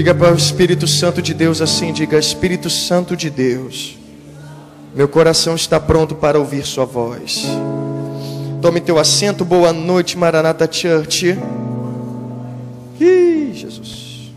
[0.00, 3.98] Diga para o Espírito Santo de Deus assim: diga, Espírito Santo de Deus,
[4.94, 7.44] meu coração está pronto para ouvir Sua voz.
[8.62, 11.38] Tome teu assento, boa noite, Maranata Church.
[12.98, 14.32] Ih, Jesus.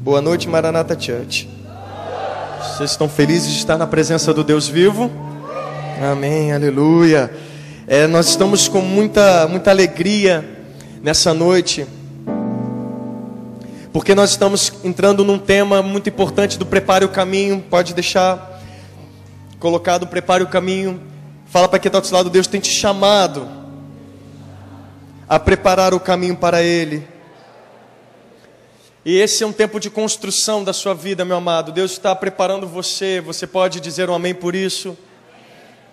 [0.00, 1.48] Boa noite, Maranata Church.
[2.60, 5.08] Vocês estão felizes de estar na presença do Deus vivo?
[6.02, 7.30] Amém, aleluia.
[7.86, 10.44] É, nós estamos com muita, muita alegria
[11.00, 11.86] nessa noite
[13.96, 17.62] porque nós estamos entrando num tema muito importante do prepare o caminho.
[17.62, 18.60] Pode deixar
[19.58, 21.00] colocado, prepare o caminho.
[21.46, 23.48] Fala para quem está do seu lado, Deus tem te chamado
[25.26, 27.08] a preparar o caminho para Ele.
[29.02, 31.72] E esse é um tempo de construção da sua vida, meu amado.
[31.72, 33.22] Deus está preparando você.
[33.22, 34.94] Você pode dizer um amém por isso?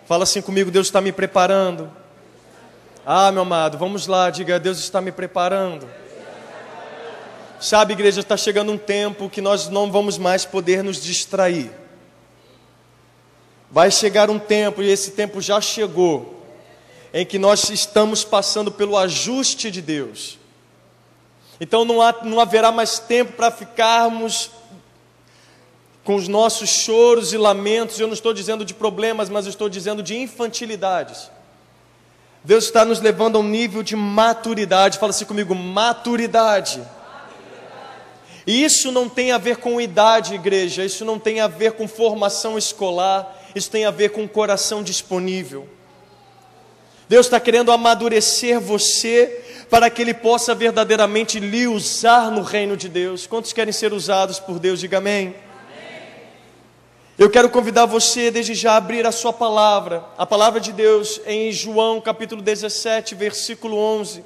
[0.06, 1.90] Fala assim comigo, Deus está me preparando.
[3.06, 6.03] Ah, meu amado, vamos lá, diga, Deus está me preparando.
[7.64, 11.72] Sabe, igreja, está chegando um tempo que nós não vamos mais poder nos distrair.
[13.72, 16.44] Vai chegar um tempo, e esse tempo já chegou,
[17.14, 20.38] em que nós estamos passando pelo ajuste de Deus.
[21.58, 24.52] Então não, há, não haverá mais tempo para ficarmos
[26.04, 27.98] com os nossos choros e lamentos.
[27.98, 31.32] Eu não estou dizendo de problemas, mas estou dizendo de infantilidades.
[32.44, 35.00] Deus está nos levando a um nível de maturidade.
[35.00, 36.84] Fala assim comigo: maturidade.
[38.46, 41.88] E isso não tem a ver com idade, igreja, isso não tem a ver com
[41.88, 45.68] formação escolar, isso tem a ver com coração disponível.
[47.08, 52.90] Deus está querendo amadurecer você para que Ele possa verdadeiramente lhe usar no reino de
[52.90, 53.26] Deus.
[53.28, 54.80] Quantos querem ser usados por Deus?
[54.80, 55.36] Diga amém.
[57.18, 61.22] Eu quero convidar você desde já a abrir a sua palavra, a palavra de Deus
[61.28, 64.26] em João capítulo 17, versículo 11.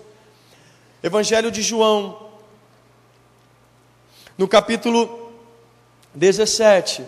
[1.04, 2.27] Evangelho de João,
[4.38, 5.32] no capítulo
[6.14, 7.04] 17,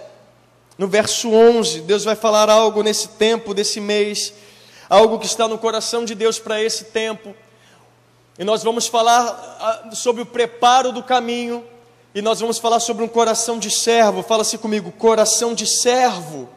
[0.78, 4.34] no verso 11, Deus vai falar algo nesse tempo, desse mês,
[4.90, 7.36] algo que está no coração de Deus para esse tempo.
[8.38, 9.28] E nós vamos falar
[9.60, 11.64] ah, sobre o preparo do caminho,
[12.16, 14.24] e nós vamos falar sobre um coração de servo.
[14.24, 16.50] Fala-se comigo, coração de servo.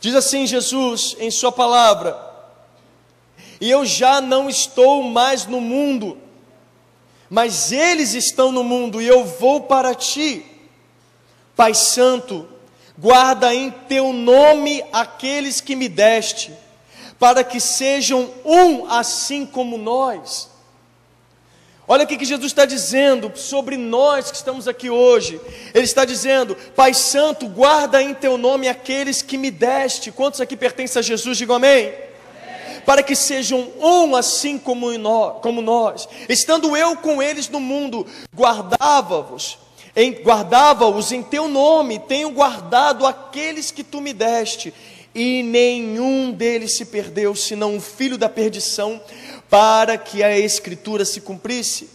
[0.00, 2.18] Diz assim Jesus em Sua palavra:
[3.60, 6.18] E eu já não estou mais no mundo,
[7.34, 10.46] mas eles estão no mundo e eu vou para ti.
[11.56, 12.46] Pai Santo,
[12.96, 16.52] guarda em teu nome aqueles que me deste,
[17.18, 20.48] para que sejam um assim como nós.
[21.88, 25.40] Olha o que Jesus está dizendo sobre nós que estamos aqui hoje.
[25.74, 30.12] Ele está dizendo: Pai Santo, guarda em teu nome aqueles que me deste.
[30.12, 31.36] Quantos aqui pertencem a Jesus?
[31.36, 32.13] Digam amém
[32.84, 36.08] para que sejam um assim como nós.
[36.28, 39.58] Estando eu com eles no mundo, guardava-vos,
[40.22, 44.74] guardava-os em teu nome, tenho guardado aqueles que tu me deste,
[45.14, 49.00] e nenhum deles se perdeu, senão o filho da perdição,
[49.48, 51.88] para que a escritura se cumprisse.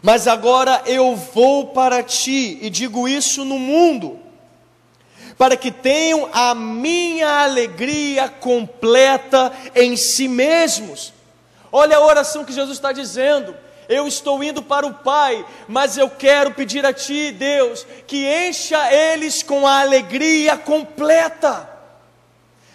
[0.00, 4.18] Mas agora eu vou para ti, e digo isso no mundo,
[5.36, 11.12] para que tenham a minha alegria completa em si mesmos.
[11.70, 13.54] Olha a oração que Jesus está dizendo.
[13.88, 18.92] Eu estou indo para o Pai, mas eu quero pedir a Ti, Deus, que encha
[18.92, 21.68] eles com a alegria completa.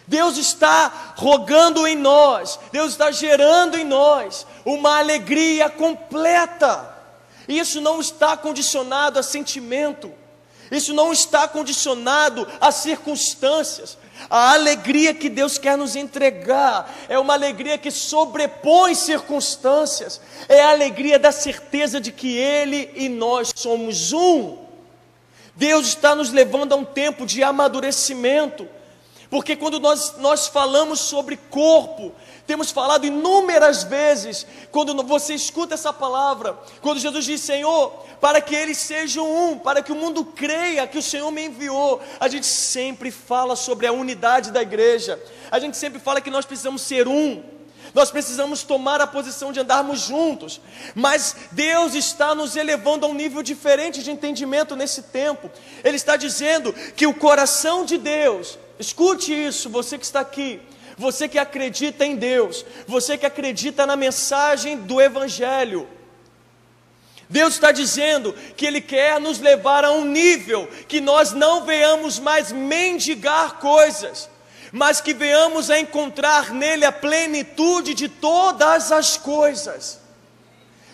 [0.05, 6.95] Deus está rogando em nós, Deus está gerando em nós uma alegria completa.
[7.47, 10.11] Isso não está condicionado a sentimento.
[10.71, 13.97] Isso não está condicionado a circunstâncias.
[14.29, 20.19] A alegria que Deus quer nos entregar é uma alegria que sobrepõe circunstâncias,
[20.49, 24.57] é a alegria da certeza de que Ele e nós somos um.
[25.55, 28.67] Deus está nos levando a um tempo de amadurecimento,
[29.29, 32.13] porque quando nós, nós falamos sobre corpo,
[32.47, 37.91] temos falado inúmeras vezes, quando você escuta essa palavra, quando Jesus diz: Senhor,
[38.21, 42.01] para que eles sejam um, para que o mundo creia que o Senhor me enviou.
[42.21, 45.21] A gente sempre fala sobre a unidade da igreja,
[45.51, 47.43] a gente sempre fala que nós precisamos ser um.
[47.93, 50.61] Nós precisamos tomar a posição de andarmos juntos,
[50.93, 55.49] mas Deus está nos elevando a um nível diferente de entendimento nesse tempo.
[55.83, 60.61] Ele está dizendo que o coração de Deus, escute isso, você que está aqui,
[60.97, 65.87] você que acredita em Deus, você que acredita na mensagem do Evangelho.
[67.29, 72.19] Deus está dizendo que Ele quer nos levar a um nível que nós não venhamos
[72.19, 74.29] mais mendigar coisas,
[74.71, 80.06] mas que venhamos a encontrar nele a plenitude de todas as coisas.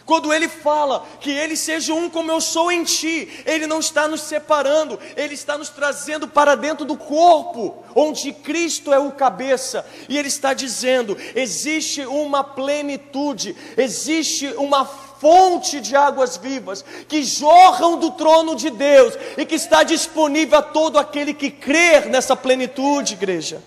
[0.05, 4.07] Quando ele fala que ele seja um como eu sou em ti, ele não está
[4.07, 9.85] nos separando, ele está nos trazendo para dentro do corpo, onde Cristo é o cabeça,
[10.09, 17.97] e ele está dizendo: existe uma plenitude, existe uma fonte de águas vivas que jorram
[17.97, 23.13] do trono de Deus e que está disponível a todo aquele que crer nessa plenitude,
[23.13, 23.63] igreja.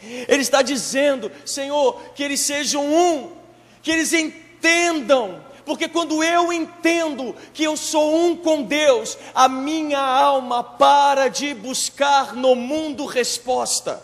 [0.00, 3.32] Ele está dizendo, Senhor, que eles sejam um,
[3.82, 4.47] que eles entendam,
[5.68, 11.52] porque quando eu entendo que eu sou um com Deus, a minha alma para de
[11.52, 14.02] buscar no mundo resposta.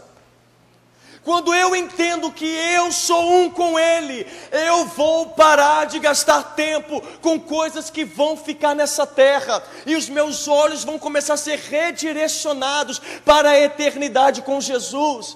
[1.24, 7.00] Quando eu entendo que eu sou um com Ele, eu vou parar de gastar tempo
[7.22, 11.58] com coisas que vão ficar nessa terra, e os meus olhos vão começar a ser
[11.58, 15.34] redirecionados para a eternidade com Jesus.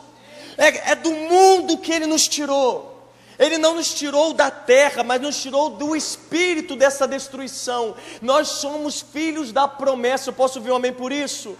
[0.58, 2.97] É, é do mundo que Ele nos tirou.
[3.38, 7.94] Ele não nos tirou da terra, mas nos tirou do espírito dessa destruição.
[8.20, 10.30] Nós somos filhos da promessa.
[10.30, 11.56] Eu posso ouvir um amém por isso?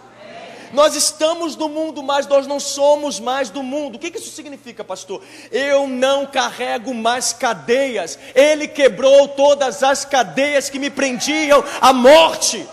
[0.72, 3.96] Nós estamos no mundo, mas nós não somos mais do mundo.
[3.96, 5.22] O que isso significa, pastor?
[5.50, 8.19] Eu não carrego mais cadeias.
[8.34, 12.66] Ele quebrou todas as cadeias que me prendiam à morte.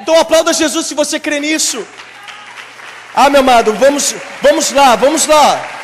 [0.00, 1.86] Então aplauda Jesus se você crê nisso.
[3.14, 5.81] Ah, meu amado, vamos, vamos lá, vamos lá.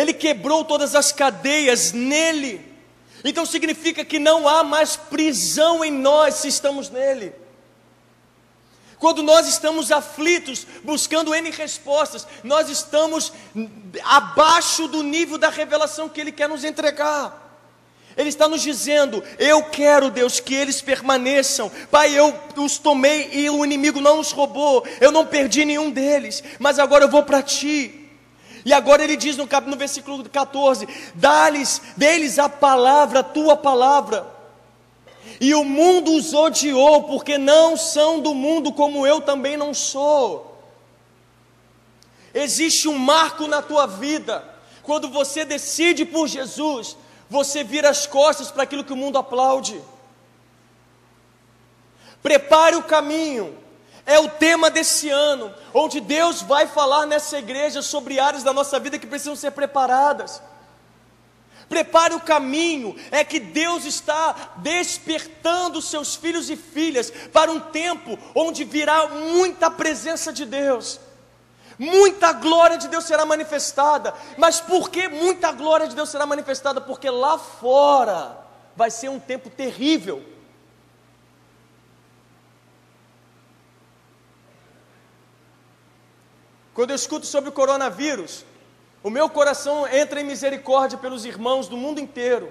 [0.00, 2.64] Ele quebrou todas as cadeias nele.
[3.22, 7.34] Então significa que não há mais prisão em nós se estamos nele.
[8.98, 13.30] Quando nós estamos aflitos, buscando N respostas, nós estamos
[14.02, 17.48] abaixo do nível da revelação que Ele quer nos entregar.
[18.16, 21.70] Ele está nos dizendo: Eu quero, Deus, que eles permaneçam.
[21.90, 24.86] Pai, eu os tomei e o inimigo não os roubou.
[24.98, 27.99] Eu não perdi nenhum deles, mas agora eu vou para Ti.
[28.64, 34.26] E agora ele diz no, no versículo 14: Dá-lhes, deles a palavra, a tua palavra.
[35.40, 40.58] E o mundo os odiou, porque não são do mundo, como eu também não sou.
[42.34, 44.44] Existe um marco na tua vida,
[44.82, 46.96] quando você decide por Jesus,
[47.28, 49.80] você vira as costas para aquilo que o mundo aplaude.
[52.22, 53.56] Prepare o caminho,
[54.06, 58.78] é o tema desse ano, onde Deus vai falar nessa igreja sobre áreas da nossa
[58.78, 60.42] vida que precisam ser preparadas.
[61.68, 68.18] Prepare o caminho, é que Deus está despertando seus filhos e filhas para um tempo
[68.34, 70.98] onde virá muita presença de Deus,
[71.78, 74.12] muita glória de Deus será manifestada.
[74.36, 76.80] Mas por que muita glória de Deus será manifestada?
[76.80, 78.36] Porque lá fora
[78.74, 80.24] vai ser um tempo terrível
[86.80, 88.42] Quando eu escuto sobre o coronavírus,
[89.02, 92.50] o meu coração entra em misericórdia pelos irmãos do mundo inteiro.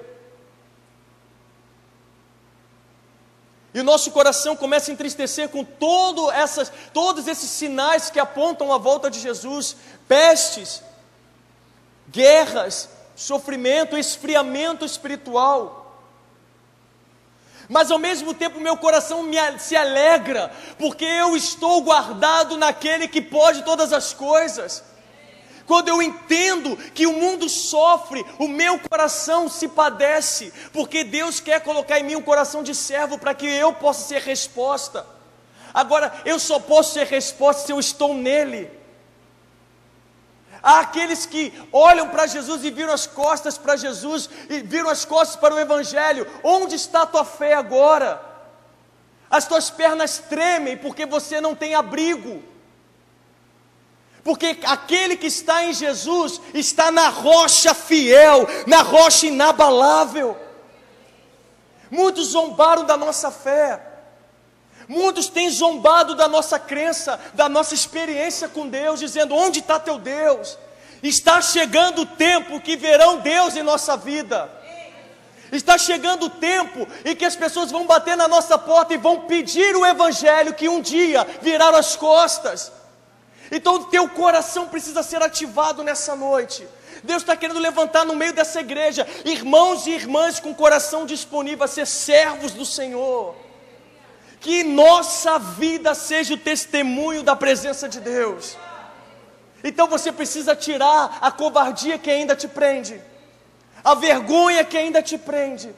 [3.73, 8.71] E o nosso coração começa a entristecer com todo essas, todos esses sinais que apontam
[8.71, 9.75] a volta de Jesus:
[10.07, 10.83] pestes,
[12.07, 15.78] guerras, sofrimento, esfriamento espiritual
[17.69, 23.21] mas ao mesmo tempo meu coração me, se alegra, porque eu estou guardado naquele que
[23.21, 24.83] pode todas as coisas.
[25.67, 31.61] Quando eu entendo que o mundo sofre, o meu coração se padece, porque Deus quer
[31.61, 35.05] colocar em mim um coração de servo para que eu possa ser resposta.
[35.71, 38.78] Agora, eu só posso ser resposta se eu estou nele.
[40.61, 45.05] Há aqueles que olham para Jesus e viram as costas para Jesus e viram as
[45.05, 46.27] costas para o Evangelho.
[46.43, 48.21] Onde está a tua fé agora?
[49.29, 52.43] As tuas pernas tremem porque você não tem abrigo.
[54.23, 60.37] Porque aquele que está em Jesus está na rocha fiel, na rocha inabalável.
[61.89, 63.88] Muitos zombaram da nossa fé.
[64.89, 69.99] Muitos têm zombado da nossa crença, da nossa experiência com Deus, dizendo: onde está teu
[69.99, 70.57] Deus?
[71.03, 74.49] Está chegando o tempo que verão Deus em nossa vida.
[75.51, 79.21] Está chegando o tempo em que as pessoas vão bater na nossa porta e vão
[79.21, 82.71] pedir o Evangelho que um dia viraram as costas.
[83.51, 86.67] Então teu coração precisa ser ativado nessa noite.
[87.03, 91.67] Deus está querendo levantar no meio dessa igreja irmãos e irmãs com coração disponível a
[91.67, 93.48] ser servos do Senhor
[94.39, 98.57] que nossa vida seja o testemunho da presença de Deus.
[99.63, 103.01] Então você precisa tirar a covardia que ainda te prende,
[103.83, 105.75] a vergonha que ainda te prende,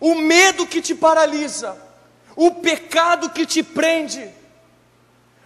[0.00, 1.76] o medo que te paralisa,
[2.34, 4.28] o pecado que te prende,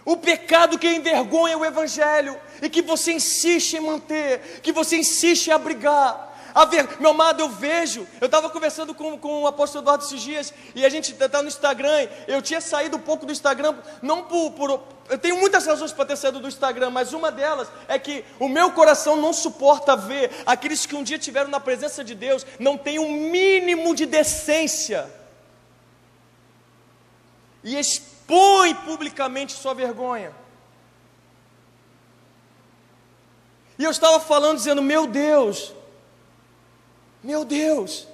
[0.03, 5.47] o pecado que envergonha o Evangelho e que você insiste em manter, que você insiste
[5.47, 6.28] em abrigar.
[6.69, 10.53] Ver, meu amado, eu vejo, eu estava conversando com, com o apóstolo Eduardo esses dias,
[10.75, 14.51] e a gente está no Instagram, eu tinha saído um pouco do Instagram, não por,
[14.51, 18.23] por eu tenho muitas razões para ter saído do Instagram, mas uma delas é que
[18.39, 22.45] o meu coração não suporta ver aqueles que um dia tiveram na presença de Deus,
[22.59, 25.09] não têm um mínimo de decência,
[27.63, 30.31] e expõe publicamente sua vergonha.
[33.77, 35.73] E eu estava falando, dizendo: Meu Deus,
[37.23, 38.07] meu Deus.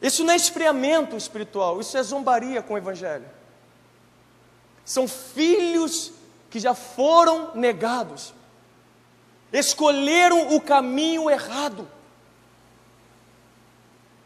[0.00, 3.24] Isso não é esfriamento espiritual, isso é zombaria com o Evangelho.
[4.84, 6.12] São filhos
[6.50, 8.34] que já foram negados,
[9.52, 11.88] escolheram o caminho errado.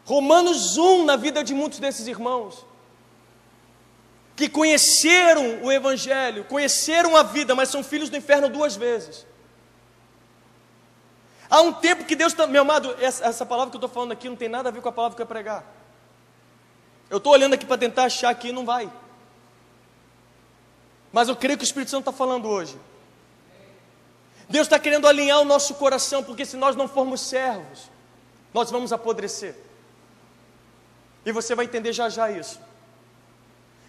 [0.03, 2.65] Romanos 1 na vida de muitos desses irmãos,
[4.35, 9.25] que conheceram o Evangelho, conheceram a vida, mas são filhos do inferno duas vezes.
[11.49, 12.33] Há um tempo que Deus.
[12.47, 14.81] Meu amado, essa, essa, palavra que eu estou falando aqui não tem nada a ver
[14.81, 15.63] com a palavra que eu ia pregar.
[17.09, 18.91] Eu estou olhando aqui para tentar achar aqui e não vai.
[21.11, 22.77] Mas eu creio que o Espírito Santo está falando hoje.
[24.47, 27.89] Deus está querendo alinhar o nosso coração, porque se nós não formos servos,
[28.53, 29.55] nós vamos apodrecer.
[31.25, 32.59] E você vai entender já já isso.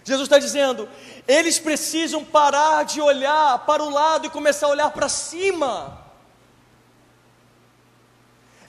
[0.02, 0.88] Jesus está dizendo:
[1.28, 6.09] eles precisam parar de olhar para o lado e começar a olhar para cima.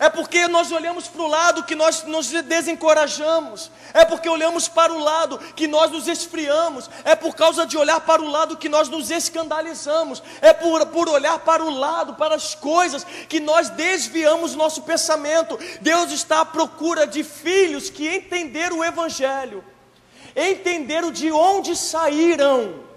[0.02, 3.70] É porque nós olhamos para o lado que nós nos desencorajamos.
[3.94, 6.90] É porque olhamos para o lado que nós nos esfriamos.
[7.04, 10.24] É por causa de olhar para o lado que nós nos escandalizamos.
[10.42, 15.60] É por, por olhar para o lado, para as coisas, que nós desviamos nosso pensamento.
[15.82, 19.64] Deus está à procura de filhos que entenderam o Evangelho,
[20.36, 22.91] entenderam de onde saíram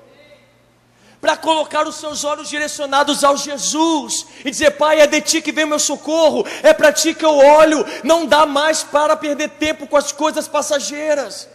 [1.25, 5.53] para colocar os seus olhos direcionados ao Jesus e dizer: Pai, é de ti que
[5.53, 9.87] vem meu socorro, é para ti que eu olho, não dá mais para perder tempo
[9.87, 11.49] com as coisas passageiras.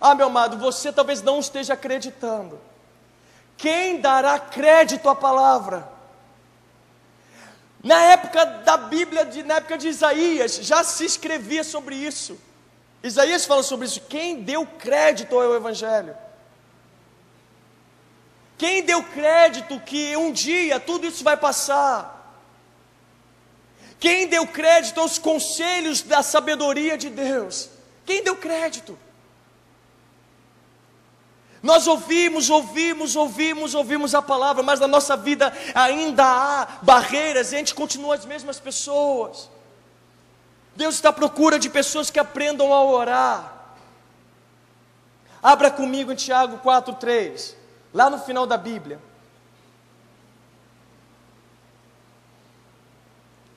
[0.00, 2.60] Ah, meu amado, você talvez não esteja acreditando.
[3.56, 5.88] Quem dará crédito à palavra?
[7.82, 12.38] Na época da Bíblia, na época de Isaías, já se escrevia sobre isso.
[13.02, 14.00] Isaías fala sobre isso.
[14.02, 16.14] Quem deu crédito ao Evangelho?
[18.64, 22.34] Quem deu crédito que um dia tudo isso vai passar?
[24.00, 27.68] Quem deu crédito aos conselhos da sabedoria de Deus?
[28.06, 28.98] Quem deu crédito?
[31.62, 37.56] Nós ouvimos, ouvimos, ouvimos, ouvimos a palavra, mas na nossa vida ainda há barreiras e
[37.56, 39.50] a gente continua as mesmas pessoas.
[40.74, 43.76] Deus está à procura de pessoas que aprendam a orar.
[45.42, 47.62] Abra comigo em Tiago 4,3
[47.94, 48.98] lá no final da Bíblia.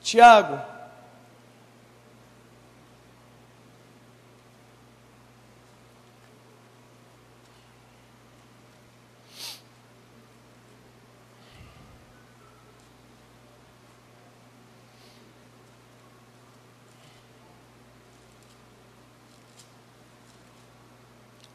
[0.00, 0.58] Tiago,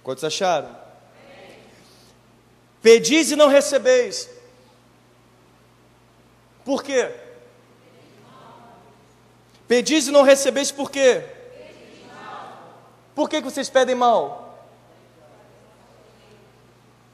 [0.04, 0.83] Quantos acharam?
[2.84, 4.30] Pedis e não recebeis.
[6.66, 7.10] Por quê?
[9.66, 11.24] Pedis e não recebeis por quê?
[13.16, 14.68] Por que, que vocês pedem mal?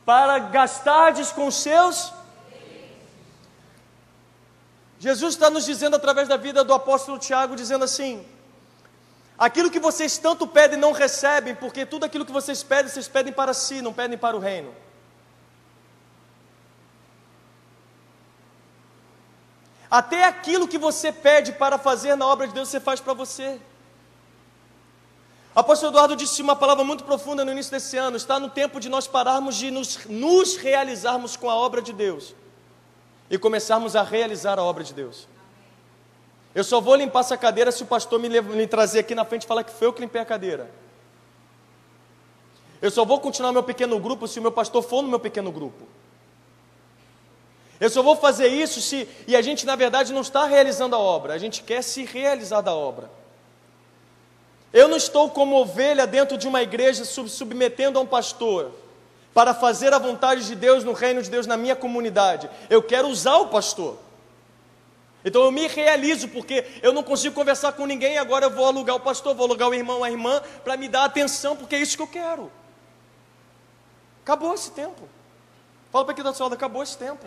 [0.03, 2.11] Para gastardes com seus.
[4.97, 8.25] Jesus está nos dizendo através da vida do apóstolo Tiago, dizendo assim:
[9.37, 13.31] aquilo que vocês tanto pedem não recebem, porque tudo aquilo que vocês pedem, vocês pedem
[13.31, 14.73] para si, não pedem para o reino.
[19.89, 23.59] Até aquilo que você pede para fazer na obra de Deus, você faz para você.
[25.55, 28.87] Apóstolo Eduardo disse uma palavra muito profunda no início desse ano: está no tempo de
[28.87, 32.35] nós pararmos de nos, nos realizarmos com a obra de Deus
[33.29, 35.27] e começarmos a realizar a obra de Deus.
[36.53, 39.43] Eu só vou limpar essa cadeira se o pastor me, me trazer aqui na frente
[39.43, 40.69] e falar que foi eu que limpei a cadeira.
[42.81, 45.51] Eu só vou continuar meu pequeno grupo se o meu pastor for no meu pequeno
[45.51, 45.85] grupo.
[47.79, 49.07] Eu só vou fazer isso se.
[49.27, 52.61] E a gente, na verdade, não está realizando a obra, a gente quer se realizar
[52.61, 53.09] da obra.
[54.71, 58.71] Eu não estou como ovelha dentro de uma igreja sub submetendo a um pastor
[59.33, 62.49] para fazer a vontade de Deus no reino de Deus na minha comunidade.
[62.69, 63.97] Eu quero usar o pastor.
[65.23, 68.95] Então eu me realizo porque eu não consigo conversar com ninguém, agora eu vou alugar
[68.95, 71.97] o pastor, vou alugar o irmão, a irmã, para me dar atenção, porque é isso
[71.97, 72.51] que eu quero.
[74.23, 75.09] Acabou esse tempo.
[75.91, 77.25] Fala para quem está do acabou esse tempo.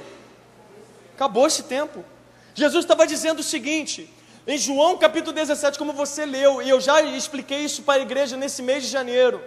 [1.22, 2.04] Acabou esse tempo.
[2.52, 4.12] Jesus estava dizendo o seguinte,
[4.44, 8.36] em João capítulo 17, como você leu, e eu já expliquei isso para a igreja
[8.36, 9.40] nesse mês de janeiro.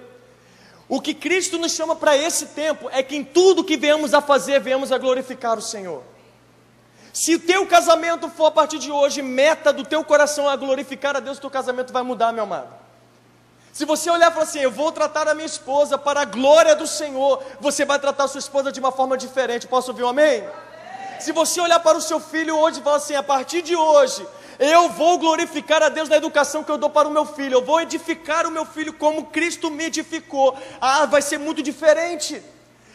[0.88, 4.22] O que Cristo nos chama para esse tempo é que em tudo que viemos a
[4.22, 6.02] fazer, viemos a glorificar o Senhor.
[7.12, 11.18] Se o teu casamento for a partir de hoje, meta do teu coração a glorificar
[11.18, 12.74] a Deus, o teu casamento vai mudar, meu amado.
[13.74, 16.74] Se você olhar e falar assim, eu vou tratar a minha esposa para a glória
[16.74, 19.68] do Senhor, você vai tratar a sua esposa de uma forma diferente.
[19.68, 20.42] Posso ouvir um amém?
[21.20, 24.26] Se você olhar para o seu filho hoje e falar assim, a partir de hoje,
[24.60, 27.56] eu vou glorificar a Deus na educação que eu dou para o meu filho.
[27.56, 30.58] Eu vou edificar o meu filho como Cristo me edificou.
[30.80, 32.42] Ah, vai ser muito diferente.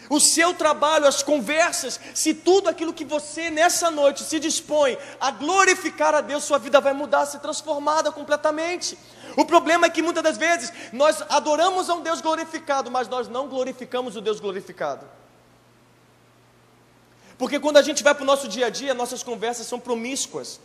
[0.09, 5.31] O seu trabalho, as conversas, se tudo aquilo que você nessa noite se dispõe a
[5.31, 8.99] glorificar a Deus, sua vida vai mudar, ser transformada completamente.
[9.37, 13.29] O problema é que muitas das vezes nós adoramos a um Deus glorificado, mas nós
[13.29, 15.07] não glorificamos o Deus glorificado.
[17.41, 20.61] Porque quando a gente vai para o nosso dia a dia, nossas conversas são promíscuas.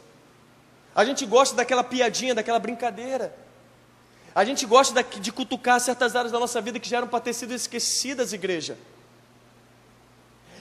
[0.94, 3.34] A gente gosta daquela piadinha, daquela brincadeira.
[4.36, 7.32] A gente gosta de cutucar certas áreas da nossa vida que já eram para ter
[7.32, 8.78] sido esquecidas, igreja.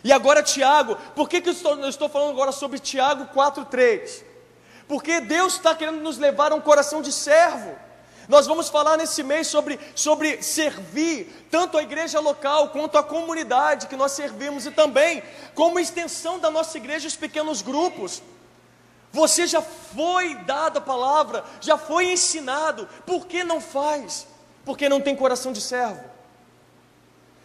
[0.05, 4.23] E agora, Tiago, por que, que eu, estou, eu estou falando agora sobre Tiago 4,3?
[4.87, 7.77] Porque Deus está querendo nos levar a um coração de servo.
[8.29, 13.87] Nós vamos falar nesse mês sobre, sobre servir, tanto a igreja local quanto a comunidade
[13.87, 15.23] que nós servimos, e também
[15.55, 18.23] como extensão da nossa igreja, os pequenos grupos.
[19.13, 24.27] Você já foi dado a palavra, já foi ensinado, por que não faz?
[24.65, 26.03] Porque não tem coração de servo.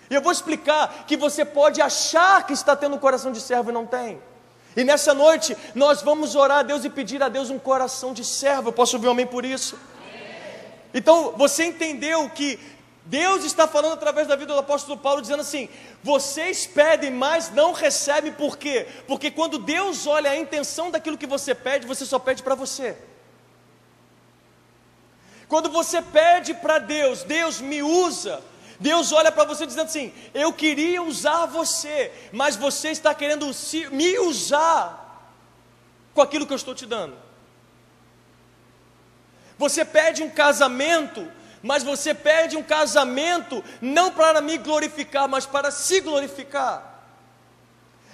[0.10, 3.74] E eu vou explicar que você pode achar que está tendo coração de servo e
[3.74, 4.20] não tem.
[4.76, 8.26] E nessa noite nós vamos orar a Deus e pedir a Deus um coração de
[8.26, 8.70] servo.
[8.70, 9.78] Eu posso ouvir um amém por isso?
[10.94, 12.60] Então você entendeu que
[13.06, 15.68] Deus está falando através da vida do apóstolo Paulo, dizendo assim:
[16.04, 18.88] vocês pedem, mas não recebem, por quê?
[19.08, 22.96] Porque quando Deus olha a intenção daquilo que você pede, você só pede para você.
[25.48, 28.44] Quando você pede para Deus, Deus me usa,
[28.80, 33.50] Deus olha para você dizendo assim: eu queria usar você, mas você está querendo
[33.92, 35.34] me usar
[36.14, 37.29] com aquilo que eu estou te dando.
[39.60, 41.30] Você pede um casamento,
[41.62, 46.86] mas você pede um casamento não para me glorificar, mas para se glorificar.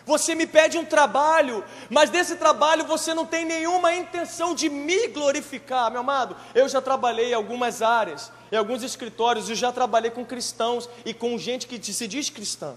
[0.07, 5.07] Você me pede um trabalho, mas desse trabalho você não tem nenhuma intenção de me
[5.09, 6.35] glorificar, meu amado.
[6.55, 11.13] Eu já trabalhei em algumas áreas, em alguns escritórios, eu já trabalhei com cristãos e
[11.13, 12.75] com gente que se diz cristã.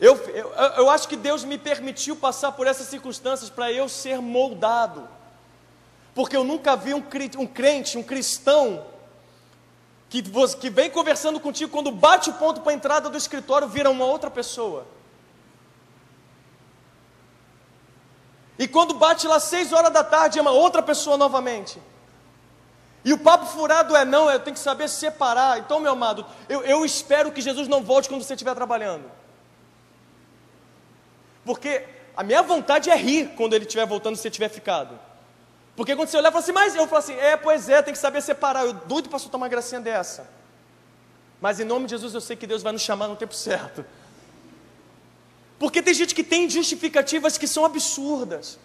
[0.00, 4.20] Eu, eu, eu acho que Deus me permitiu passar por essas circunstâncias para eu ser
[4.20, 5.08] moldado
[6.18, 7.04] porque eu nunca vi um,
[7.38, 8.84] um crente, um cristão,
[10.10, 10.20] que,
[10.60, 14.04] que vem conversando contigo, quando bate o ponto para a entrada do escritório, vira uma
[14.04, 14.84] outra pessoa.
[18.58, 21.80] E quando bate lá seis horas da tarde, é uma outra pessoa novamente.
[23.04, 25.60] E o papo furado é não, eu tenho que saber separar.
[25.60, 29.08] Então, meu amado, eu, eu espero que Jesus não volte quando você estiver trabalhando.
[31.44, 31.84] Porque
[32.16, 35.06] a minha vontade é rir quando ele estiver voltando se você tiver ficado.
[35.78, 38.00] Porque quando você olhar fala assim, mas eu falo assim, é, pois é, tem que
[38.00, 38.66] saber separar.
[38.66, 40.28] Eu doido para soltar uma gracinha dessa.
[41.40, 43.86] Mas em nome de Jesus eu sei que Deus vai nos chamar no tempo certo.
[45.56, 48.58] Porque tem gente que tem justificativas que são absurdas.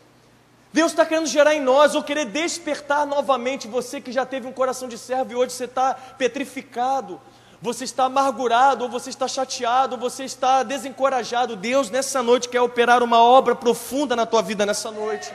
[0.73, 4.51] Deus está querendo gerar em nós, ou querer despertar novamente você que já teve um
[4.51, 7.21] coração de servo e hoje você está petrificado,
[7.61, 11.55] você está amargurado, ou você está chateado, ou você está desencorajado.
[11.55, 15.31] Deus nessa noite quer operar uma obra profunda na tua vida nessa noite.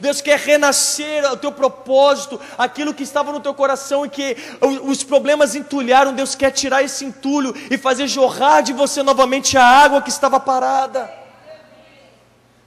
[0.00, 4.36] Deus quer renascer o teu propósito, aquilo que estava no teu coração e que
[4.84, 6.14] os problemas entulharam.
[6.14, 10.38] Deus quer tirar esse entulho e fazer jorrar de você novamente a água que estava
[10.38, 11.12] parada.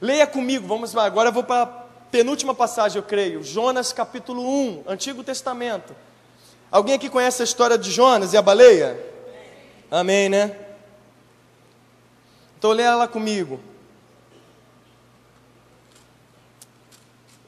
[0.02, 1.06] Leia comigo, vamos lá.
[1.06, 1.68] Agora eu vou para a
[2.12, 3.44] penúltima passagem, eu creio.
[3.44, 5.96] Jonas capítulo 1, Antigo Testamento.
[6.70, 9.00] Alguém aqui conhece a história de Jonas e a baleia?
[9.90, 10.56] Amém, né?
[12.58, 13.60] Então leia lá comigo.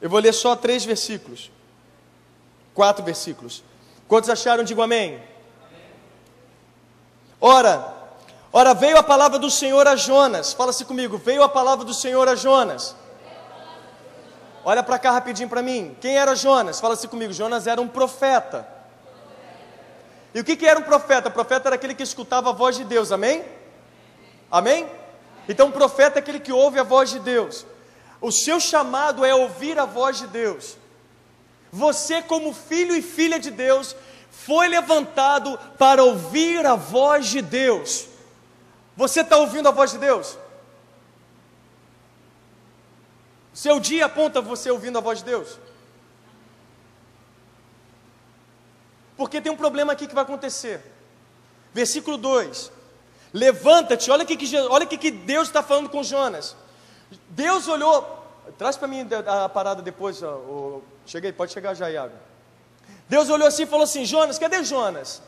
[0.04, 1.50] Eu vou ler só três versículos.
[2.74, 3.64] Quatro versículos.
[4.06, 4.62] Quantos acharam?
[4.62, 5.18] Digo amém.
[7.40, 7.90] Ora,
[8.52, 10.52] ora veio a palavra do Senhor a Jonas.
[10.52, 11.16] Fala-se comigo.
[11.16, 12.94] Veio a palavra do Senhor a Jonas.
[14.62, 15.96] Olha para cá rapidinho para mim.
[16.02, 16.78] Quem era Jonas?
[16.78, 17.32] Fala-se comigo.
[17.32, 18.68] Jonas era um profeta.
[20.34, 21.30] E o que, que era um profeta?
[21.30, 23.10] O profeta era aquele que escutava a voz de Deus.
[23.10, 23.42] Amém?
[24.50, 24.86] Amém?
[25.48, 27.64] Então, um profeta é aquele que ouve a voz de Deus.
[28.24, 30.78] O seu chamado é ouvir a voz de Deus.
[31.70, 33.94] Você, como filho e filha de Deus,
[34.30, 38.06] foi levantado para ouvir a voz de Deus.
[38.96, 40.38] Você está ouvindo a voz de Deus?
[43.52, 45.58] Seu dia aponta você ouvindo a voz de Deus?
[49.18, 50.80] Porque tem um problema aqui que vai acontecer.
[51.74, 52.72] Versículo 2:
[53.34, 56.63] Levanta-te, olha o que, olha que, Deus está falando com Jonas.
[57.28, 58.24] Deus olhou,
[58.58, 62.14] traz para mim a, parada depois, ó, ó, cheguei, pode chegar já, Iago.
[63.08, 65.22] Deus olhou assim e falou assim: Jonas, cadê Jonas?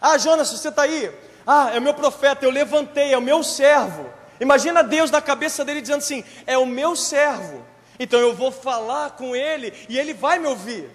[0.00, 1.12] Ah, Jonas, você está aí?
[1.46, 4.08] Ah, é o meu profeta, eu levantei, é o meu servo.
[4.40, 7.64] Imagina Deus na cabeça dele dizendo assim: é o meu servo.
[7.98, 10.90] Então eu vou falar com ele e ele vai me ouvir.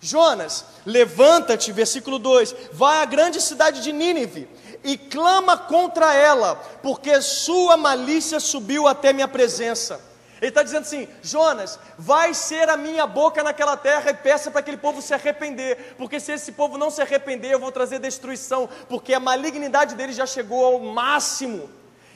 [0.00, 4.48] Jonas, levanta-te, versículo 2, vai à grande cidade de Nínive
[4.84, 10.00] e clama contra ela, porque sua malícia subiu até minha presença.
[10.40, 14.58] Ele está dizendo assim: Jonas, vai ser a minha boca naquela terra e peça para
[14.58, 18.68] aquele povo se arrepender, porque se esse povo não se arrepender, eu vou trazer destruição,
[18.88, 21.70] porque a malignidade dele já chegou ao máximo.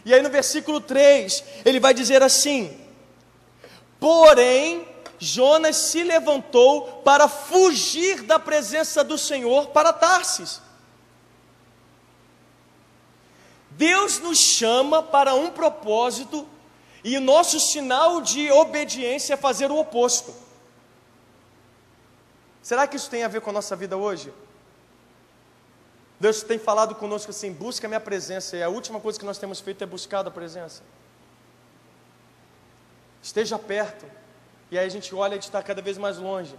[0.04, 2.76] E aí no versículo 3, ele vai dizer assim:
[4.00, 4.88] Porém,
[5.20, 10.65] Jonas se levantou para fugir da presença do Senhor para Tarsis.
[13.76, 16.46] Deus nos chama para um propósito
[17.04, 20.34] e o nosso sinal de obediência é fazer o oposto.
[22.62, 24.32] Será que isso tem a ver com a nossa vida hoje?
[26.18, 29.38] Deus tem falado conosco assim: busca a minha presença, e a última coisa que nós
[29.38, 30.82] temos feito é buscar a presença.
[33.22, 34.06] Esteja perto,
[34.70, 36.56] e aí a gente olha e está cada vez mais longe.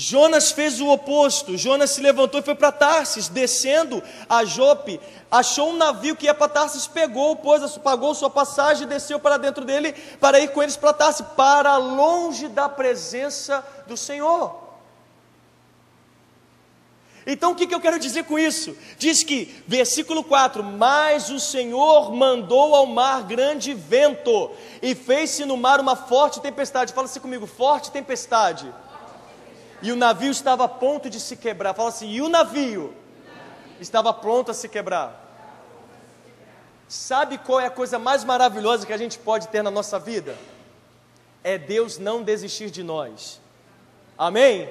[0.00, 1.58] Jonas fez o oposto.
[1.58, 4.98] Jonas se levantou e foi para Tarsis, descendo a Jope,
[5.30, 9.62] achou um navio que ia para Tarsis, pegou, pôs, pagou sua passagem, desceu para dentro
[9.62, 14.70] dele para ir com eles para Tarsis, para longe da presença do Senhor.
[17.26, 18.74] Então o que, que eu quero dizer com isso?
[18.96, 25.58] Diz que, versículo 4: Mas o Senhor mandou ao mar grande vento, e fez-se no
[25.58, 26.94] mar uma forte tempestade.
[26.94, 28.72] Fala assim comigo: forte tempestade.
[29.82, 31.74] E o navio estava a ponto de se quebrar.
[31.74, 32.94] Fala assim: e o navio
[33.80, 35.28] estava pronto a se quebrar.
[36.88, 40.36] Sabe qual é a coisa mais maravilhosa que a gente pode ter na nossa vida?
[41.42, 43.40] É Deus não desistir de nós.
[44.18, 44.68] Amém?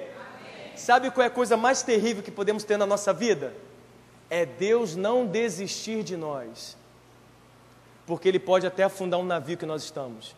[0.76, 3.54] Sabe qual é a coisa mais terrível que podemos ter na nossa vida?
[4.30, 6.78] É Deus não desistir de nós.
[8.06, 10.36] Porque Ele pode até afundar um navio que nós estamos.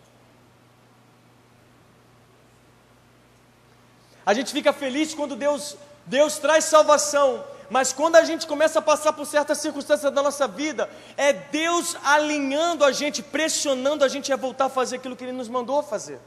[4.32, 8.82] A gente fica feliz quando Deus, Deus traz salvação, mas quando a gente começa a
[8.82, 14.32] passar por certas circunstâncias da nossa vida, é Deus alinhando a gente, pressionando a gente
[14.32, 16.17] a voltar a fazer aquilo que Ele nos mandou fazer.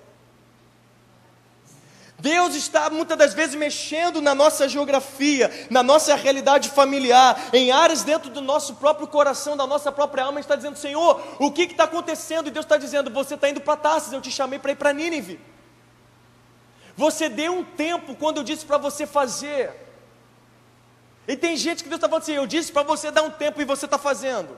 [2.19, 8.03] Deus está muitas das vezes mexendo na nossa geografia, na nossa realidade familiar, em áreas
[8.03, 11.85] dentro do nosso próprio coração, da nossa própria alma, está dizendo: Senhor, o que está
[11.85, 12.49] acontecendo?
[12.49, 14.93] E Deus está dizendo: Você está indo para Tarsis, eu te chamei para ir para
[14.93, 15.54] Nínive.
[16.97, 19.73] Você deu um tempo quando eu disse para você fazer.
[21.27, 23.61] E tem gente que Deus está falando assim: Eu disse para você dar um tempo
[23.61, 24.57] e você está fazendo.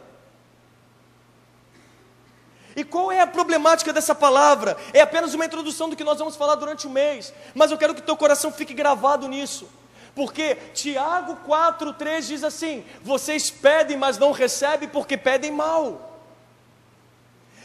[2.75, 4.77] E qual é a problemática dessa palavra?
[4.93, 7.95] É apenas uma introdução do que nós vamos falar durante o mês, mas eu quero
[7.95, 9.67] que teu coração fique gravado nisso.
[10.15, 16.21] Porque Tiago 4,3 diz assim: Vocês pedem, mas não recebem, porque pedem mal.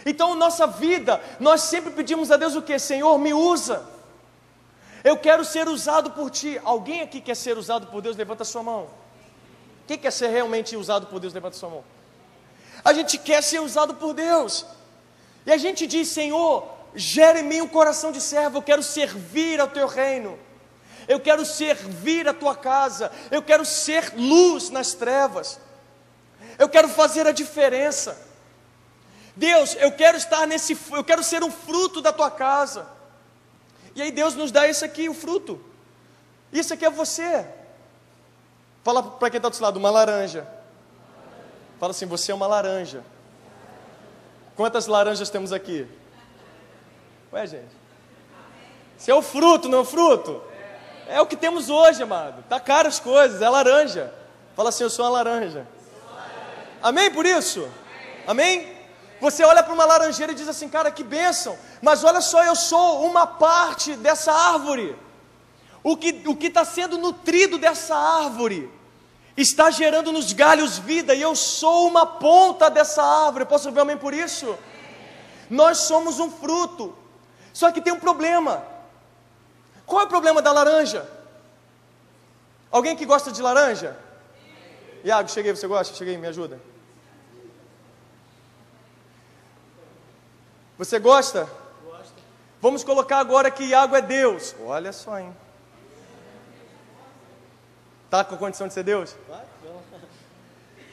[0.05, 2.79] Então, nossa vida, nós sempre pedimos a Deus o que?
[2.79, 3.85] Senhor, me usa.
[5.03, 6.59] Eu quero ser usado por Ti.
[6.63, 8.15] Alguém aqui quer ser usado por Deus?
[8.15, 8.89] Levanta a sua mão.
[9.87, 11.33] Quem quer ser realmente usado por Deus?
[11.33, 11.83] Levanta a sua mão.
[12.83, 14.65] A gente quer ser usado por Deus.
[15.45, 19.59] E a gente diz, Senhor, gere em mim um coração de servo, eu quero servir
[19.59, 20.37] ao teu reino,
[21.07, 25.59] eu quero servir a tua casa, eu quero ser luz nas trevas,
[26.59, 28.29] eu quero fazer a diferença.
[29.35, 32.87] Deus, eu quero estar nesse, eu quero ser um fruto da tua casa.
[33.95, 35.59] E aí Deus nos dá isso aqui, o fruto.
[36.51, 37.47] Isso aqui é você.
[38.83, 40.47] Fala para quem está do seu lado, uma laranja.
[41.79, 43.03] Fala assim, você é uma laranja.
[44.55, 45.87] Quantas laranjas temos aqui?
[47.33, 47.81] Ué, gente.
[48.97, 50.41] Isso é o fruto, não é o fruto?
[51.07, 52.43] É o que temos hoje, amado.
[52.47, 54.13] Tá caro as coisas, é laranja.
[54.55, 55.65] Fala assim, eu sou uma laranja.
[56.81, 57.67] Amém por isso?
[58.27, 58.80] Amém?
[59.21, 61.55] Você olha para uma laranjeira e diz assim, cara, que bênção.
[61.79, 64.97] Mas olha só, eu sou uma parte dessa árvore.
[65.83, 68.67] O que o está sendo nutrido dessa árvore
[69.37, 73.45] está gerando nos galhos vida, e eu sou uma ponta dessa árvore.
[73.45, 74.57] Posso ouvir amém por isso?
[75.47, 76.97] Nós somos um fruto.
[77.53, 78.65] Só que tem um problema.
[79.85, 81.07] Qual é o problema da laranja?
[82.71, 83.95] Alguém que gosta de laranja?
[85.03, 85.95] Iago, cheguei, você gosta?
[85.95, 86.70] Cheguei, me ajuda.
[90.81, 91.47] Você gosta?
[91.85, 92.13] Gosto.
[92.59, 94.55] Vamos colocar agora que Iago é Deus.
[94.65, 95.31] Olha só, hein?
[98.09, 99.15] Tá com condição de ser Deus?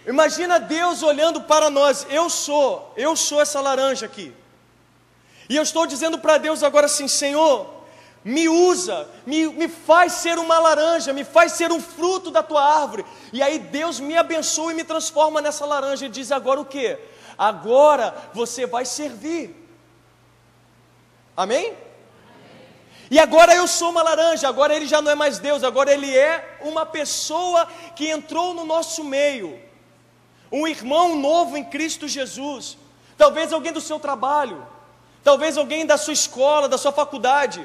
[0.06, 2.06] Imagina Deus olhando para nós.
[2.10, 4.30] Eu sou, eu sou essa laranja aqui.
[5.48, 7.66] E eu estou dizendo para Deus agora assim: Senhor,
[8.22, 12.62] me usa, me, me faz ser uma laranja, me faz ser um fruto da tua
[12.62, 13.06] árvore.
[13.32, 16.98] E aí Deus me abençoa e me transforma nessa laranja e diz agora o que?
[17.38, 19.67] Agora você vai servir.
[21.38, 21.72] Amém?
[23.08, 26.18] E agora eu sou uma laranja, agora ele já não é mais Deus, agora ele
[26.18, 29.56] é uma pessoa que entrou no nosso meio,
[30.50, 32.76] um irmão novo em Cristo Jesus,
[33.16, 34.66] talvez alguém do seu trabalho,
[35.22, 37.64] talvez alguém da sua escola, da sua faculdade,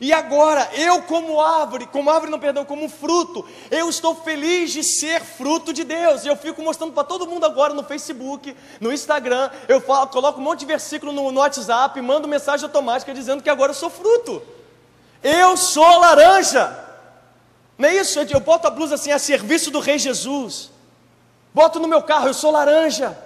[0.00, 4.82] e agora, eu como árvore, como árvore não, perdão, como fruto, eu estou feliz de
[4.82, 6.24] ser fruto de Deus.
[6.24, 10.40] E eu fico mostrando para todo mundo agora no Facebook, no Instagram, eu falo, coloco
[10.40, 13.90] um monte de versículo no, no WhatsApp, mando mensagem automática dizendo que agora eu sou
[13.90, 14.42] fruto.
[15.22, 16.74] Eu sou laranja.
[17.76, 18.18] Não é isso?
[18.20, 20.70] Eu boto a blusa assim a serviço do Rei Jesus.
[21.52, 23.18] Boto no meu carro, eu sou laranja.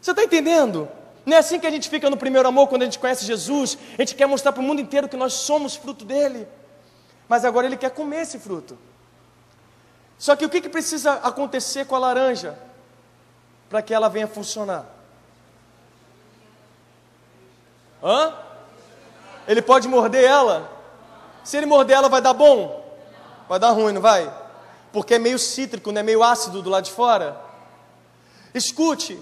[0.00, 0.88] Você está entendendo?
[1.24, 3.76] Não é assim que a gente fica no primeiro amor quando a gente conhece Jesus?
[3.98, 6.48] A gente quer mostrar para o mundo inteiro que nós somos fruto dele.
[7.28, 8.78] Mas agora ele quer comer esse fruto.
[10.18, 12.58] Só que o que, que precisa acontecer com a laranja
[13.68, 14.86] para que ela venha funcionar?
[18.02, 18.34] Hã?
[19.46, 20.70] Ele pode morder ela?
[21.44, 22.80] Se ele morder ela, vai dar bom?
[23.48, 24.32] Vai dar ruim, não vai?
[24.92, 27.40] Porque é meio cítrico, não é meio ácido do lado de fora.
[28.54, 29.18] Escute,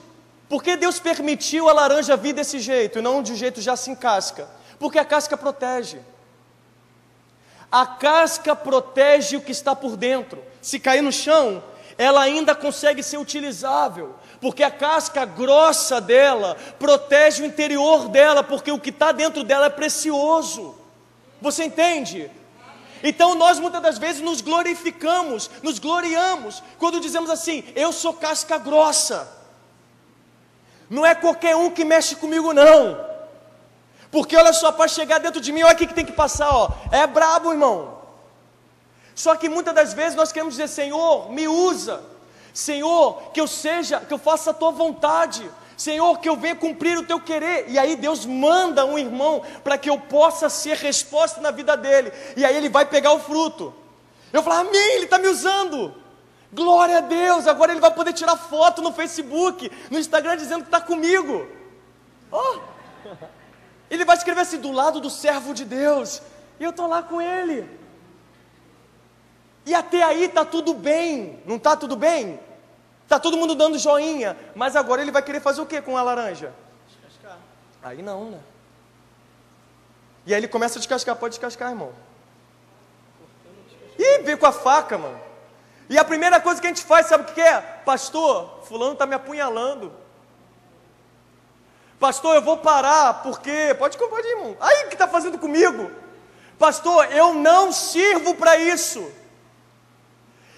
[0.48, 3.90] por que Deus permitiu a laranja vir desse jeito e não de jeito já se
[3.90, 4.48] encasca?
[4.78, 5.98] Porque a casca protege.
[7.70, 10.42] A casca protege o que está por dentro.
[10.62, 11.62] Se cair no chão,
[11.98, 18.70] ela ainda consegue ser utilizável, porque a casca grossa dela protege o interior dela, porque
[18.70, 20.76] o que está dentro dela é precioso.
[21.42, 22.30] Você entende?
[23.02, 28.56] Então nós muitas das vezes nos glorificamos, nos gloriamos, quando dizemos assim: eu sou casca
[28.58, 29.37] grossa.
[30.88, 33.06] Não é qualquer um que mexe comigo, não.
[34.10, 36.70] Porque olha só, para chegar dentro de mim, olha o que tem que passar, ó.
[36.90, 37.98] É brabo, irmão.
[39.14, 42.02] Só que muitas das vezes nós queremos dizer, Senhor, me usa.
[42.54, 45.50] Senhor, que eu seja, que eu faça a tua vontade.
[45.76, 47.66] Senhor, que eu venha cumprir o teu querer.
[47.68, 52.12] E aí Deus manda um irmão para que eu possa ser resposta na vida dele.
[52.36, 53.74] E aí ele vai pegar o fruto.
[54.32, 55.94] Eu falo, amém, ele está me usando.
[56.52, 60.68] Glória a Deus, agora ele vai poder tirar foto no Facebook, no Instagram dizendo que
[60.68, 61.46] está comigo.
[62.32, 62.60] Oh,
[63.90, 66.22] ele vai escrever assim, do lado do servo de Deus,
[66.58, 67.68] e eu estou lá com ele.
[69.66, 72.40] E até aí está tudo bem, não está tudo bem?
[73.04, 76.02] Está todo mundo dando joinha, mas agora ele vai querer fazer o que com a
[76.02, 76.54] laranja?
[76.86, 77.38] Descascar.
[77.82, 78.40] Aí não, né?
[80.24, 81.92] E aí ele começa a descascar, pode descascar, irmão.
[83.98, 85.27] Ih, veio com a faca, mano.
[85.88, 87.60] E a primeira coisa que a gente faz, sabe o que é?
[87.60, 89.92] Pastor, fulano está me apunhalando.
[91.98, 93.74] Pastor, eu vou parar, porque.
[93.78, 94.56] Pode, pode ir, irmão.
[94.60, 95.90] Aí o que está fazendo comigo?
[96.58, 99.10] Pastor, eu não sirvo para isso.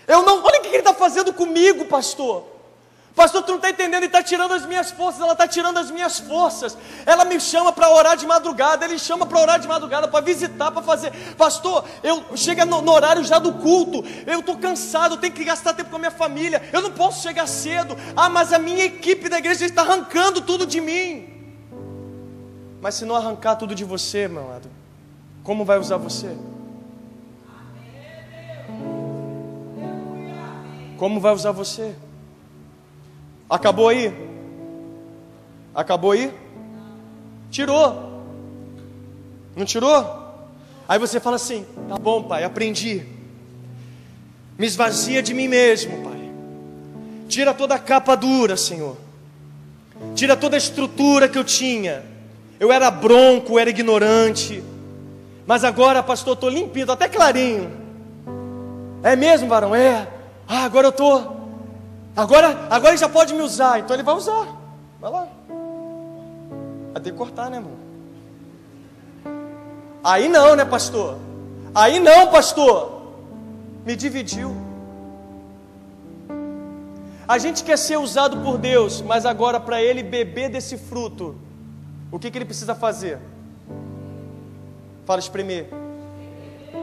[0.06, 0.42] Eu não.
[0.42, 2.44] Olha o que ele está fazendo comigo, pastor.
[3.14, 5.90] Pastor, tu não está entendendo, ele está tirando as minhas forças, ela está tirando as
[5.90, 6.78] minhas forças.
[7.04, 10.70] Ela me chama para orar de madrugada, ele chama para orar de madrugada, para visitar,
[10.70, 11.12] para fazer.
[11.36, 15.44] Pastor, eu chega no, no, horário já do culto, eu estou cansado, eu tenho que
[15.44, 17.96] gastar tempo com a minha família, eu não posso chegar cedo.
[18.16, 21.28] Ah, mas a minha equipe da igreja está arrancando tudo de mim.
[22.80, 24.70] Mas se não arrancar tudo de você, meu amado,
[25.42, 26.34] como vai usar você?
[30.96, 31.94] Como vai usar você?
[33.50, 34.14] Acabou aí?
[35.74, 36.32] Acabou aí?
[37.50, 38.22] Tirou.
[39.56, 40.20] Não tirou?
[40.88, 43.04] Aí você fala assim: tá bom, pai, aprendi.
[44.56, 46.30] Me esvazia de mim mesmo, pai.
[47.28, 48.96] Tira toda a capa dura, Senhor.
[50.14, 52.04] Tira toda a estrutura que eu tinha.
[52.60, 54.62] Eu era bronco, era ignorante.
[55.44, 57.70] Mas agora, pastor, estou limpinho, estou até clarinho.
[59.02, 59.74] É mesmo, varão?
[59.74, 60.06] É.
[60.46, 61.39] Ah, agora eu estou
[62.20, 64.46] Agora, agora ele já pode me usar, então ele vai usar.
[65.00, 65.26] Vai lá.
[66.92, 67.72] Vai ter que cortar, né, irmão?
[70.04, 71.16] Aí não, né, pastor?
[71.74, 73.00] Aí não, pastor.
[73.86, 74.54] Me dividiu.
[77.26, 81.36] A gente quer ser usado por Deus, mas agora para ele beber desse fruto,
[82.12, 83.18] o que, que ele precisa fazer?
[85.06, 85.70] Fala espremer.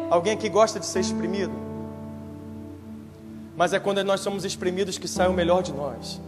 [0.09, 1.66] Alguém aqui gosta de ser exprimido?
[3.57, 6.21] Mas é quando nós somos exprimidos que sai o melhor de nós.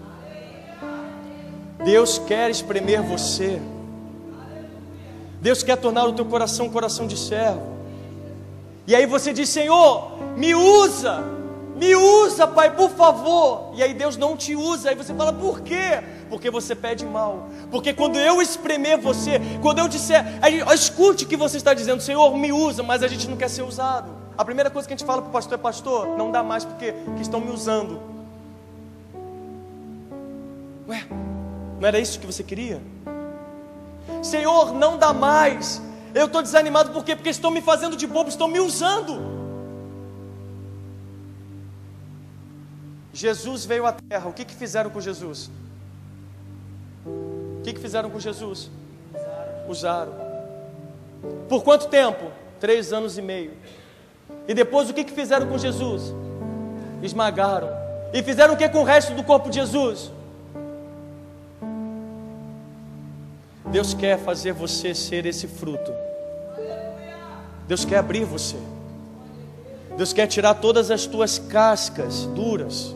[1.86, 3.62] Deus quer espremer você.
[5.40, 7.78] Deus quer tornar o teu coração um coração de servo.
[8.88, 11.24] E aí você diz: Senhor, me usa,
[11.76, 13.74] me usa, Pai, por favor.
[13.76, 14.90] E aí Deus não te usa.
[14.90, 16.02] Aí você fala: Por quê?
[16.32, 17.48] Porque você pede mal.
[17.70, 22.02] Porque quando eu espremer você, quando eu disser, aí, escute o que você está dizendo:
[22.02, 24.29] Senhor, me usa, mas a gente não quer ser usado.
[24.40, 26.64] A primeira coisa que a gente fala para o pastor é: Pastor, não dá mais
[26.64, 28.00] porque que estão me usando.
[30.88, 31.06] Ué,
[31.78, 32.82] não era isso que você queria?
[34.24, 35.82] Senhor, não dá mais.
[36.16, 37.18] Eu estou desanimado por quê?
[37.18, 39.20] Porque estão me fazendo de bobo, estão me usando.
[43.12, 45.52] Jesus veio à terra, o que, que fizeram com Jesus?
[47.06, 48.72] O que, que fizeram com Jesus?
[49.68, 50.14] Usaram.
[51.50, 52.32] Por quanto tempo?
[52.58, 53.52] Três anos e meio.
[54.48, 56.14] E depois o que, que fizeram com Jesus?
[57.04, 57.70] Esmagaram.
[58.12, 60.12] E fizeram o que com o resto do corpo de Jesus?
[63.72, 65.94] Deus quer fazer você ser esse fruto.
[67.68, 68.58] Deus quer abrir você.
[69.96, 72.96] Deus quer tirar todas as tuas cascas duras.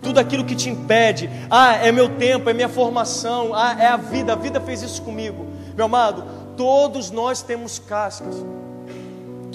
[0.00, 1.28] Tudo aquilo que te impede.
[1.50, 3.52] Ah, é meu tempo, é minha formação.
[3.52, 4.34] Ah, é a vida.
[4.34, 5.46] A vida fez isso comigo.
[5.74, 6.24] Meu amado,
[6.56, 8.36] todos nós temos cascas.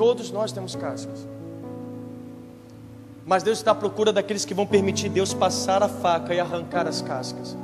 [0.01, 1.27] Todos nós temos cascas.
[3.23, 6.87] Mas Deus está à procura daqueles que vão permitir Deus passar a faca e arrancar
[6.87, 7.55] as cascas.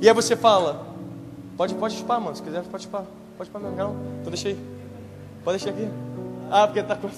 [0.00, 0.86] E aí você fala,
[1.56, 3.04] pode, pode chupar, mano, se quiser pode chupar.
[3.36, 4.56] Pode chupar, não, não, então deixa aí.
[5.42, 5.90] Pode deixar aqui.
[6.48, 7.08] Ah, porque está com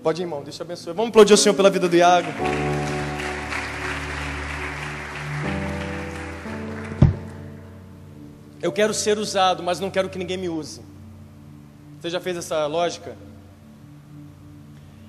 [0.00, 0.92] Pode ir, irmão, Deus te abençoe.
[0.92, 2.28] Vamos aplaudir o Senhor pela vida do Iago.
[8.62, 10.91] Eu quero ser usado, mas não quero que ninguém me use.
[12.02, 13.16] Você já fez essa lógica?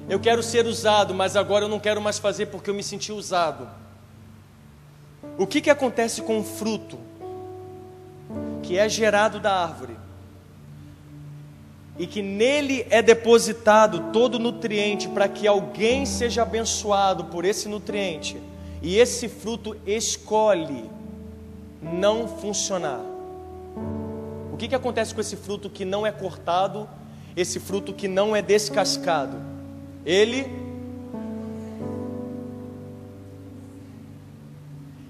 [0.08, 3.12] Eu quero ser usado, mas agora eu não quero mais fazer porque eu me senti
[3.12, 3.68] usado.
[5.36, 7.00] O que, que acontece com o fruto
[8.62, 9.98] que é gerado da árvore
[11.98, 18.40] e que nele é depositado todo nutriente para que alguém seja abençoado por esse nutriente
[18.84, 20.88] e esse fruto escolhe
[21.82, 23.13] não funcionar?
[24.64, 26.88] Que, que acontece com esse fruto que não é cortado,
[27.36, 29.36] esse fruto que não é descascado?
[30.06, 30.50] Ele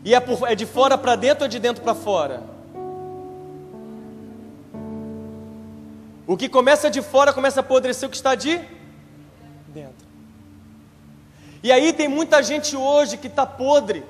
[0.04, 2.42] E é, por, é de fora para dentro ou de dentro para fora?
[6.26, 8.60] O que começa de fora começa a apodrecer o que está de
[9.68, 10.08] dentro.
[11.62, 14.04] E aí tem muita gente hoje que está podre.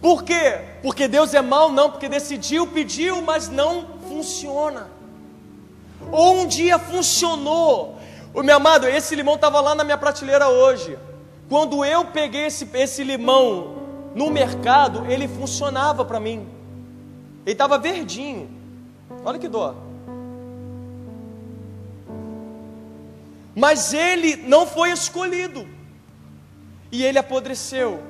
[0.00, 0.60] Por quê?
[0.82, 1.72] Porque Deus é mau?
[1.72, 4.88] Não, porque decidiu, pediu, mas não funciona.
[6.12, 7.98] Ou um dia funcionou.
[8.32, 10.98] O meu amado, esse limão estava lá na minha prateleira hoje.
[11.48, 13.76] Quando eu peguei esse, esse limão
[14.14, 16.46] no mercado, ele funcionava para mim.
[17.44, 18.48] Ele estava verdinho.
[19.24, 19.74] Olha que dó.
[23.54, 25.66] Mas ele não foi escolhido.
[26.92, 28.00] E ele apodreceu.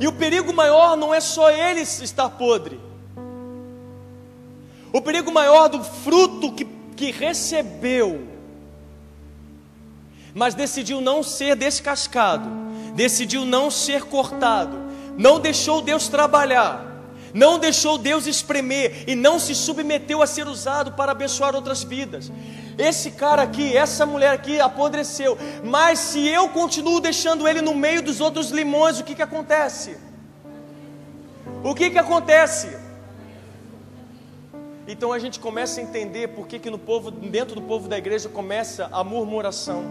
[0.00, 2.80] E o perigo maior não é só ele estar podre.
[4.92, 6.64] O perigo maior do fruto que,
[6.96, 8.26] que recebeu,
[10.34, 14.76] mas decidiu não ser descascado decidiu não ser cortado,
[15.16, 16.87] não deixou Deus trabalhar,
[17.34, 22.30] não deixou Deus espremer e não se submeteu a ser usado para abençoar outras vidas.
[22.78, 28.02] Esse cara aqui, essa mulher aqui apodreceu, mas se eu continuo deixando ele no meio
[28.02, 29.96] dos outros limões, o que que acontece?
[31.64, 32.76] O que que acontece?
[34.86, 37.98] Então a gente começa a entender por que, que no povo, dentro do povo da
[37.98, 39.84] igreja começa a murmuração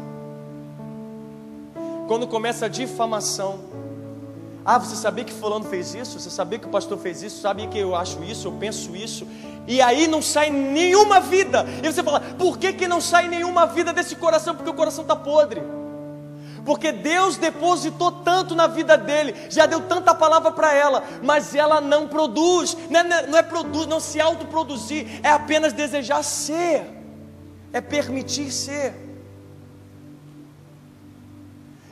[2.07, 3.76] quando começa a difamação.
[4.69, 6.19] Ah, você sabia que fulano fez isso?
[6.19, 7.39] Você sabia que o pastor fez isso?
[7.39, 9.25] Sabia que eu acho isso, eu penso isso?
[9.65, 11.65] E aí não sai nenhuma vida.
[11.81, 14.53] E você fala, por que, que não sai nenhuma vida desse coração?
[14.53, 15.63] Porque o coração está podre.
[16.65, 21.79] Porque Deus depositou tanto na vida dele, já deu tanta palavra para ela, mas ela
[21.79, 26.85] não produz, não é, não é produz, não se autoproduzir, é apenas desejar ser,
[27.71, 28.93] é permitir ser.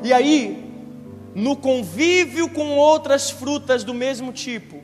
[0.04, 0.65] E aí,
[1.36, 4.82] no convívio com outras frutas do mesmo tipo,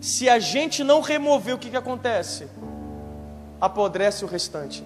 [0.00, 2.48] se a gente não remover, o que, que acontece?
[3.60, 4.82] Apodrece o restante.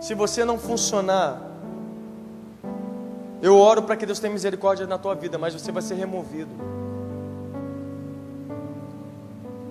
[0.00, 1.40] Se você não funcionar,
[3.40, 6.50] eu oro para que Deus tenha misericórdia na tua vida, mas você vai ser removido.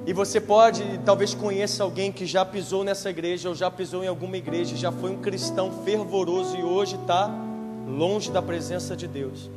[0.06, 4.08] E você pode, talvez conheça alguém que já pisou nessa igreja ou já pisou em
[4.08, 7.30] alguma igreja, já foi um cristão fervoroso e hoje está
[7.88, 9.50] longe da presença de Deus,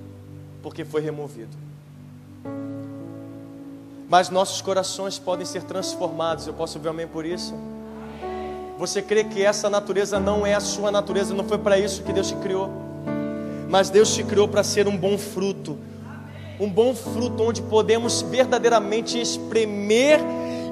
[0.63, 1.57] porque foi removido.
[4.09, 6.47] Mas nossos corações podem ser transformados.
[6.47, 7.55] Eu posso ouvir amém por isso?
[8.79, 12.13] Você crê que essa natureza não é a sua natureza, não foi para isso que
[12.13, 12.71] Deus te criou.
[13.69, 15.77] Mas Deus te criou para ser um bom fruto.
[16.61, 20.21] Um bom fruto onde podemos verdadeiramente espremer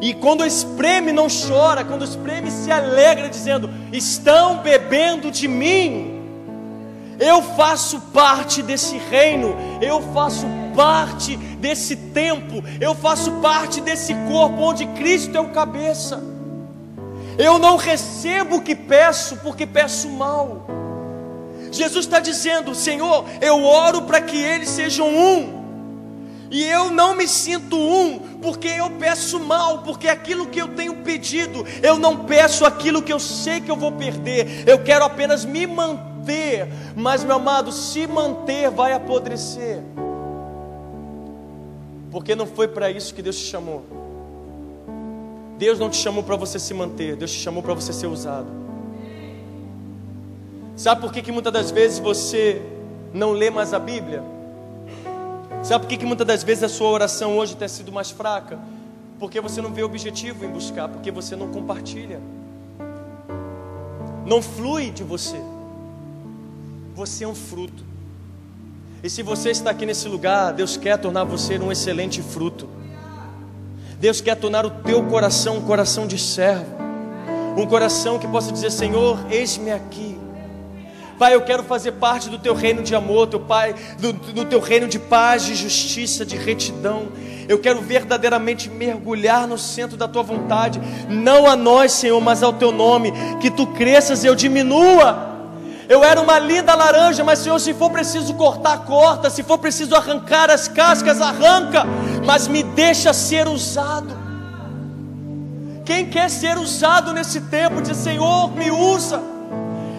[0.00, 6.14] e quando espreme não chora, quando espreme se alegra dizendo: "Estão bebendo de mim".
[7.19, 14.61] Eu faço parte desse reino, eu faço parte desse tempo, eu faço parte desse corpo
[14.61, 16.23] onde Cristo é o cabeça.
[17.39, 20.67] Eu não recebo o que peço porque peço mal.
[21.71, 25.65] Jesus está dizendo: Senhor, eu oro para que eles sejam um.
[26.51, 30.95] E eu não me sinto um, porque eu peço mal, porque aquilo que eu tenho
[30.97, 35.45] pedido, eu não peço aquilo que eu sei que eu vou perder, eu quero apenas
[35.45, 36.14] me manter.
[36.97, 39.81] Mas, meu amado, se manter vai apodrecer,
[42.11, 43.83] porque não foi para isso que Deus te chamou.
[45.59, 48.47] Deus não te chamou para você se manter, Deus te chamou para você ser usado.
[50.77, 52.61] Sabe por que, que muitas das vezes você
[53.12, 54.22] não lê mais a Bíblia?
[55.62, 58.59] Sabe por que, que muitas das vezes a sua oração hoje tem sido mais fraca?
[59.18, 62.20] Porque você não vê objetivo em buscar, porque você não compartilha.
[64.27, 65.41] Não flui de você.
[66.95, 67.82] Você é um fruto.
[69.03, 72.68] E se você está aqui nesse lugar, Deus quer tornar você um excelente fruto.
[73.99, 76.76] Deus quer tornar o teu coração um coração de servo,
[77.57, 80.16] um coração que possa dizer: Senhor, eis-me aqui.
[81.18, 84.61] Pai, eu quero fazer parte do teu reino de amor, teu Pai, do, do teu
[84.61, 87.09] reino de paz, de justiça, de retidão.
[87.49, 92.53] Eu quero verdadeiramente mergulhar no centro da tua vontade, não a nós, Senhor, mas ao
[92.53, 95.34] teu nome, que tu cresças e eu diminua.
[95.89, 99.95] Eu era uma linda laranja, mas Senhor, se for preciso cortar, corta, se for preciso
[99.95, 101.85] arrancar as cascas, arranca,
[102.24, 104.16] mas me deixa ser usado.
[105.85, 109.22] Quem quer ser usado nesse tempo, diz Senhor, me usa.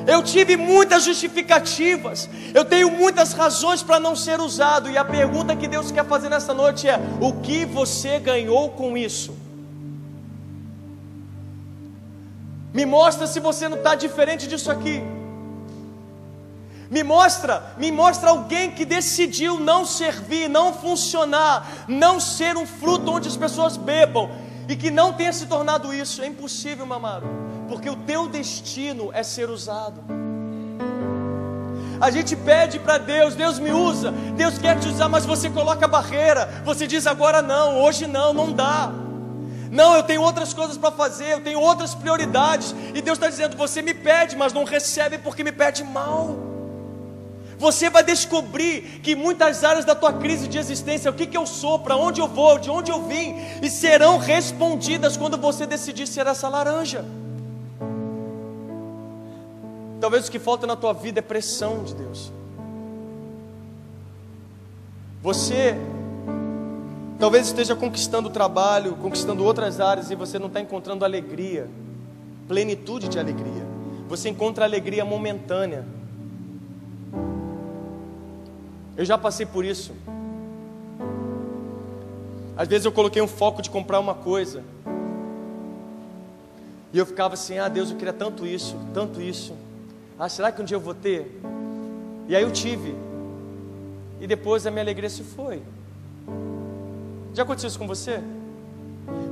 [0.07, 5.55] Eu tive muitas justificativas, eu tenho muitas razões para não ser usado, e a pergunta
[5.55, 9.35] que Deus quer fazer nessa noite é: o que você ganhou com isso?
[12.71, 15.01] Me mostra se você não está diferente disso aqui.
[16.95, 23.11] Me mostra, me mostra alguém que decidiu não servir, não funcionar, não ser um fruto
[23.11, 24.31] onde as pessoas bebam
[24.65, 26.21] e que não tenha se tornado isso.
[26.21, 27.27] É impossível, mamado,
[27.67, 30.01] porque o teu destino é ser usado.
[31.99, 35.89] A gente pede para Deus, Deus me usa, Deus quer te usar, mas você coloca
[35.89, 38.89] barreira, você diz agora não, hoje não, não dá.
[39.69, 43.57] Não, eu tenho outras coisas para fazer, eu tenho outras prioridades, e Deus está dizendo:
[43.57, 46.54] você me pede, mas não recebe porque me pede mal.
[47.57, 51.45] Você vai descobrir que muitas áreas da tua crise de existência, o que, que eu
[51.45, 56.07] sou, para onde eu vou, de onde eu vim, e serão respondidas quando você decidir
[56.07, 57.05] ser essa laranja.
[59.99, 62.31] Talvez o que falta na tua vida é pressão de Deus.
[65.23, 65.75] Você
[67.17, 71.67] talvez esteja conquistando trabalho, conquistando outras áreas e você não está encontrando alegria,
[72.47, 73.65] plenitude de alegria.
[74.07, 75.85] Você encontra alegria momentânea.
[78.97, 79.93] Eu já passei por isso.
[82.57, 84.63] Às vezes eu coloquei um foco de comprar uma coisa.
[86.93, 89.53] E eu ficava assim: ah, Deus, eu queria tanto isso, tanto isso.
[90.17, 91.41] Ah, será que um dia eu vou ter?
[92.27, 92.95] E aí eu tive.
[94.21, 95.61] E depois a minha alegria se foi.
[97.33, 98.21] Já aconteceu isso com você?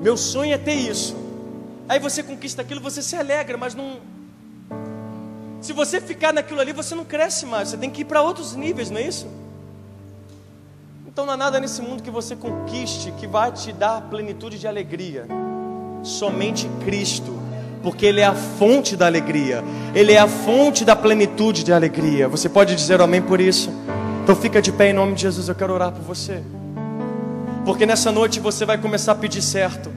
[0.02, 1.16] Meu sonho é ter isso.
[1.88, 3.98] Aí você conquista aquilo, você se alegra, mas não.
[5.62, 7.70] Se você ficar naquilo ali, você não cresce mais.
[7.70, 9.26] Você tem que ir para outros níveis, não é isso?
[11.14, 14.68] Então não há nada nesse mundo que você conquiste que vai te dar plenitude de
[14.68, 15.28] alegria.
[16.02, 17.40] Somente Cristo,
[17.84, 22.28] porque Ele é a fonte da alegria, Ele é a fonte da plenitude de alegria.
[22.28, 23.72] Você pode dizer amém por isso?
[24.24, 26.42] Então fica de pé em nome de Jesus, eu quero orar por você.
[27.64, 29.93] Porque nessa noite você vai começar a pedir certo.